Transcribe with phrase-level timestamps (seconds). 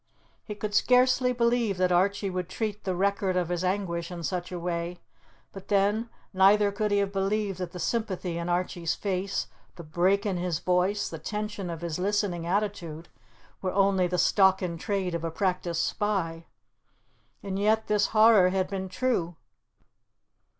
[0.43, 4.51] He could scarcely believe that Archie would treat the record of his anguish in such
[4.51, 4.97] a way;
[5.51, 9.45] but then, neither could he have believed that the sympathy in Archie's face,
[9.75, 13.09] the break in his voice, the tension of his listening attitude,
[13.61, 16.47] were only the stock in trade of a practised spy.
[17.43, 19.35] And yet this horror had been true.